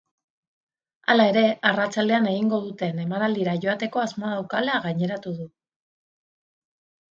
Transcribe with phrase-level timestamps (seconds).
[1.13, 5.49] Hala ere, arratsaldean egingo duten emanaldira joateko asmoa daukala gaineratu du.